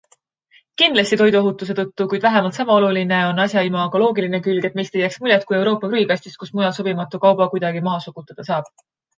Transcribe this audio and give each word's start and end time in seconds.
Kindlasti 0.81 1.17
toiduohutuse 1.19 1.75
tõttu, 1.79 2.07
kuid 2.13 2.23
vähemalt 2.27 2.57
sama 2.59 2.77
oluline 2.77 3.19
on 3.33 3.43
asja 3.45 3.63
imagoloogiline 3.69 4.41
külg, 4.49 4.67
et 4.71 4.81
meist 4.81 4.99
ei 4.99 5.05
jääks 5.05 5.21
muljet 5.27 5.47
kui 5.51 5.59
Euroopa 5.61 5.93
prügikastist, 5.93 6.43
kus 6.45 6.57
mujal 6.57 6.77
sobimatu 6.81 7.25
kauba 7.29 7.51
kuidagi 7.55 7.87
maha 7.91 8.03
sokutada 8.09 8.51
saab. 8.53 8.75